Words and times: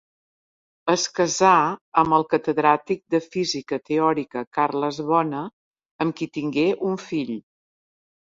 Es 0.91 1.01
casà 1.17 1.49
amb 2.01 2.15
el 2.17 2.23
catedràtic 2.31 3.01
de 3.15 3.19
Física 3.35 3.79
Teòrica 3.89 4.43
Carles 4.59 4.97
Bona, 5.11 5.43
amb 6.07 6.17
qui 6.23 6.29
tingué 6.39 6.65
un 6.89 6.99
fill. 7.11 7.37